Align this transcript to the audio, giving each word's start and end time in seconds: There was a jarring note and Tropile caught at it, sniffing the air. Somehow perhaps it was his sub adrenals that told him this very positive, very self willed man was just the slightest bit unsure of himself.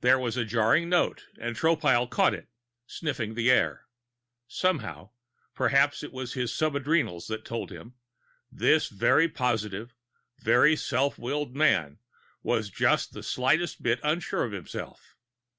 There 0.00 0.18
was 0.18 0.38
a 0.38 0.46
jarring 0.46 0.88
note 0.88 1.26
and 1.38 1.54
Tropile 1.54 2.08
caught 2.08 2.32
at 2.32 2.44
it, 2.44 2.48
sniffing 2.86 3.34
the 3.34 3.50
air. 3.50 3.84
Somehow 4.48 5.10
perhaps 5.54 6.02
it 6.02 6.14
was 6.14 6.32
his 6.32 6.50
sub 6.50 6.74
adrenals 6.76 7.26
that 7.26 7.44
told 7.44 7.70
him 7.70 7.92
this 8.50 8.88
very 8.88 9.28
positive, 9.28 9.94
very 10.38 10.76
self 10.76 11.18
willed 11.18 11.54
man 11.54 11.98
was 12.42 12.70
just 12.70 13.12
the 13.12 13.22
slightest 13.22 13.82
bit 13.82 14.00
unsure 14.02 14.44
of 14.44 14.52
himself. 14.52 15.14